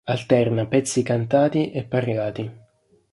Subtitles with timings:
[0.05, 2.51] Alterna pezzi cantati e parlati.